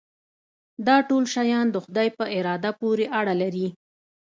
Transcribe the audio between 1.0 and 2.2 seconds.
ټول شیان د خدای